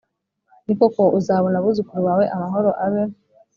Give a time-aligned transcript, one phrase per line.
[0.65, 3.03] Ni koko uzabona abuzukuru bawe Amahoro abe